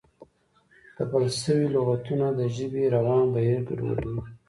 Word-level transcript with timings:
تپل 0.95 1.23
شوي 1.41 1.67
لغتونه 1.75 2.25
د 2.39 2.41
ژبې 2.55 2.83
روان 2.95 3.25
بهیر 3.33 3.59
ګډوډوي. 3.67 4.21